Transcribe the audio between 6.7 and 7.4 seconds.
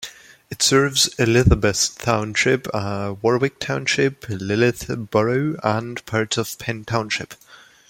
Township.